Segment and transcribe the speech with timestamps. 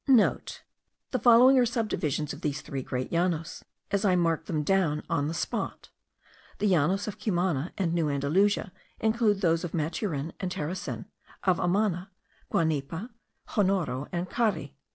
[0.03, 5.03] (* The following are subdivisions of these three great Llanos, as I marked them down
[5.11, 5.89] on the spot.
[6.57, 11.05] The Llanos of Cumana and New Andalusia include those of Maturin and Terecen,
[11.43, 12.09] of Amana,
[12.51, 13.11] Guanipa,
[13.49, 14.75] Jonoro, and Cari.